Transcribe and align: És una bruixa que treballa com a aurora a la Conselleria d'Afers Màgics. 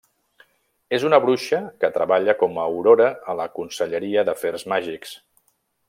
És 0.97 1.03
una 1.09 1.19
bruixa 1.25 1.59
que 1.83 1.91
treballa 1.99 2.35
com 2.39 2.57
a 2.57 2.65
aurora 2.71 3.13
a 3.33 3.37
la 3.43 3.47
Conselleria 3.59 4.25
d'Afers 4.31 4.67
Màgics. 4.75 5.15